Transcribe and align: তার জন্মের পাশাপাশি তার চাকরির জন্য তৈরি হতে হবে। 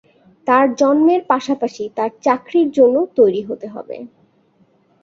তার 0.47 0.65
জন্মের 0.75 1.21
পাশাপাশি 1.29 1.83
তার 1.97 2.11
চাকরির 2.21 2.67
জন্য 2.71 2.95
তৈরি 3.17 3.41
হতে 3.49 3.67
হবে। 3.67 3.97